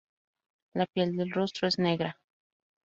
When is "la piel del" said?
0.73-1.29